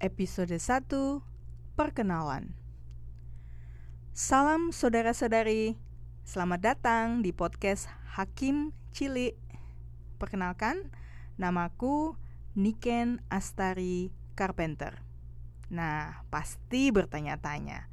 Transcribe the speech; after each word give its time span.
episode 0.00 0.56
1 0.56 0.88
Perkenalan. 1.76 2.56
Salam 4.16 4.72
saudara-saudari. 4.72 5.76
Selamat 6.24 6.60
datang 6.72 7.20
di 7.20 7.36
podcast 7.36 7.84
Hakim 8.16 8.72
Cili. 8.96 9.36
Perkenalkan, 10.16 10.88
namaku 11.36 12.16
Niken 12.56 13.20
Astari 13.28 14.08
Carpenter. 14.32 15.04
Nah, 15.68 16.26
pasti 16.32 16.90
bertanya-tanya 16.90 17.86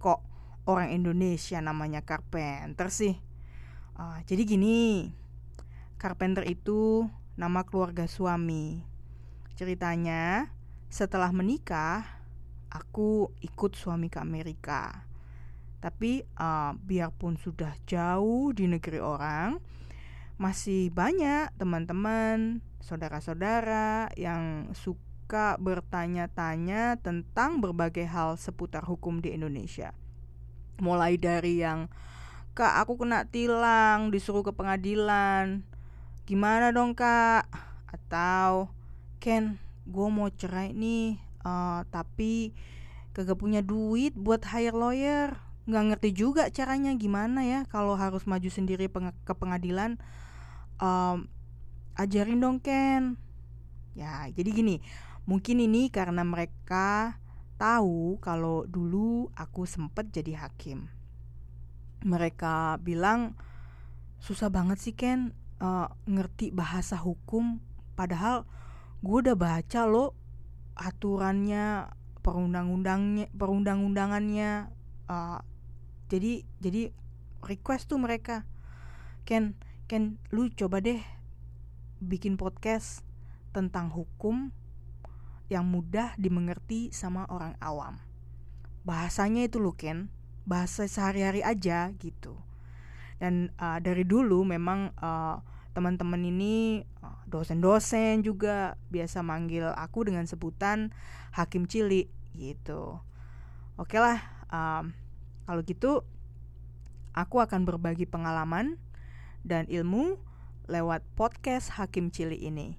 Kok 0.00 0.20
orang 0.64 0.96
Indonesia 0.96 1.60
namanya 1.60 2.00
Carpenter 2.00 2.88
sih? 2.88 3.20
Uh, 4.00 4.18
jadi 4.24 4.48
gini, 4.48 5.12
Carpenter 6.00 6.48
itu 6.48 7.04
nama 7.36 7.68
keluarga 7.68 8.08
suami. 8.08 8.80
Ceritanya, 9.54 10.50
setelah 10.94 11.34
menikah, 11.34 12.06
aku 12.70 13.26
ikut 13.42 13.74
suami 13.74 14.06
ke 14.06 14.22
Amerika. 14.22 15.02
Tapi 15.82 16.22
uh, 16.38 16.70
biarpun 16.78 17.34
sudah 17.34 17.74
jauh 17.82 18.54
di 18.54 18.70
negeri 18.70 19.02
orang, 19.02 19.58
masih 20.38 20.94
banyak 20.94 21.50
teman-teman, 21.58 22.62
saudara-saudara 22.78 24.14
yang 24.14 24.70
suka 24.70 25.58
bertanya-tanya 25.58 27.02
tentang 27.02 27.58
berbagai 27.58 28.06
hal 28.06 28.38
seputar 28.38 28.86
hukum 28.86 29.18
di 29.18 29.34
Indonesia. 29.34 29.90
Mulai 30.78 31.18
dari 31.18 31.58
yang 31.58 31.90
Kak, 32.54 32.86
aku 32.86 33.02
kena 33.02 33.26
tilang, 33.26 34.14
disuruh 34.14 34.46
ke 34.46 34.54
pengadilan. 34.54 35.66
Gimana 36.22 36.70
dong, 36.70 36.94
Kak? 36.94 37.50
Atau 37.90 38.70
Ken, 39.18 39.58
gue 39.84 40.08
mau 40.08 40.28
cerai 40.32 40.72
nih 40.72 41.20
uh, 41.44 41.84
tapi 41.92 42.56
kagak 43.14 43.38
punya 43.38 43.60
duit 43.60 44.16
buat 44.16 44.42
hire 44.42 44.74
lawyer. 44.74 45.36
Nggak 45.64 45.84
ngerti 45.96 46.10
juga 46.12 46.42
caranya 46.52 46.92
gimana 46.96 47.40
ya 47.46 47.64
kalau 47.70 47.96
harus 47.96 48.28
maju 48.28 48.48
sendiri 48.52 48.90
peng 48.90 49.12
ke 49.24 49.32
pengadilan. 49.32 49.96
Um, 50.82 51.30
ajarin 51.94 52.42
dong 52.42 52.58
Ken. 52.60 53.16
Ya 53.94 54.26
jadi 54.34 54.50
gini 54.50 54.82
mungkin 55.24 55.62
ini 55.62 55.88
karena 55.88 56.20
mereka 56.20 57.16
tahu 57.56 58.20
kalau 58.20 58.68
dulu 58.68 59.32
aku 59.38 59.64
sempet 59.64 60.10
jadi 60.12 60.44
hakim. 60.44 60.90
Mereka 62.04 62.82
bilang 62.84 63.38
susah 64.20 64.52
banget 64.52 64.80
sih 64.82 64.92
Ken 64.92 65.32
uh, 65.64 65.88
ngerti 66.04 66.52
bahasa 66.52 67.00
hukum 67.00 67.62
padahal 67.96 68.44
gue 69.04 69.18
udah 69.20 69.36
baca 69.36 69.84
lo 69.84 70.16
aturannya 70.80 71.92
perundang-undangnya 72.24 73.28
perundang-undangannya. 73.36 74.72
Uh, 75.04 75.44
jadi 76.08 76.40
jadi 76.64 76.88
request 77.44 77.92
tuh 77.92 78.00
mereka 78.00 78.48
Ken 79.28 79.52
Ken 79.84 80.16
lu 80.32 80.48
coba 80.56 80.80
deh 80.80 81.04
bikin 82.00 82.40
podcast 82.40 83.04
tentang 83.52 83.92
hukum 83.92 84.48
yang 85.52 85.68
mudah 85.68 86.16
dimengerti 86.16 86.88
sama 86.88 87.28
orang 87.28 87.60
awam. 87.60 88.00
Bahasanya 88.88 89.44
itu 89.44 89.60
lo 89.60 89.76
Ken 89.76 90.08
bahasa 90.48 90.88
sehari-hari 90.88 91.44
aja 91.44 91.92
gitu. 92.00 92.40
Dan 93.20 93.52
uh, 93.60 93.76
dari 93.84 94.08
dulu 94.08 94.48
memang 94.48 94.96
uh, 94.96 95.44
teman-teman 95.76 96.24
ini 96.24 96.88
dosen-dosen 97.34 98.22
juga 98.22 98.78
biasa 98.94 99.26
manggil 99.26 99.66
aku 99.74 100.06
dengan 100.06 100.22
sebutan 100.30 100.94
Hakim 101.34 101.66
Cili 101.66 102.06
gitu. 102.38 103.02
Oke 103.74 103.98
lah, 103.98 104.22
um, 104.54 104.94
kalau 105.42 105.66
gitu 105.66 106.06
aku 107.10 107.42
akan 107.42 107.66
berbagi 107.66 108.06
pengalaman 108.06 108.78
dan 109.42 109.66
ilmu 109.66 110.22
lewat 110.70 111.02
podcast 111.18 111.74
Hakim 111.74 112.14
Cili 112.14 112.38
ini. 112.38 112.78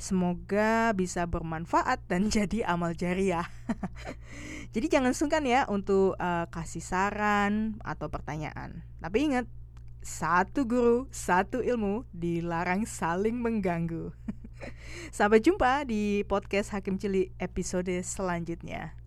Semoga 0.00 0.96
bisa 0.96 1.26
bermanfaat 1.26 2.06
dan 2.06 2.30
jadi 2.34 2.70
amal 2.70 2.94
jariah. 2.94 3.50
jadi 4.74 4.86
jangan 4.86 5.12
sungkan 5.18 5.42
ya 5.44 5.66
untuk 5.66 6.14
uh, 6.16 6.46
kasih 6.48 6.80
saran 6.80 7.76
atau 7.82 8.06
pertanyaan. 8.06 8.86
Tapi 9.02 9.18
ingat, 9.34 9.50
satu 10.00 10.64
guru, 10.64 11.08
satu 11.12 11.60
ilmu, 11.64 12.08
dilarang 12.12 12.84
saling 12.88 13.36
mengganggu. 13.36 14.12
Sampai 15.16 15.40
jumpa 15.40 15.88
di 15.88 16.24
podcast 16.28 16.72
Hakim 16.76 17.00
Cili 17.00 17.32
episode 17.40 17.92
selanjutnya. 18.04 18.99